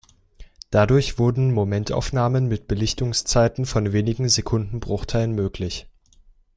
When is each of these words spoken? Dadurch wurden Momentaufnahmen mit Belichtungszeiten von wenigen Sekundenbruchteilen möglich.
Dadurch 0.71 1.19
wurden 1.19 1.51
Momentaufnahmen 1.53 2.47
mit 2.47 2.67
Belichtungszeiten 2.67 3.67
von 3.67 3.93
wenigen 3.93 4.29
Sekundenbruchteilen 4.29 5.31
möglich. 5.31 5.85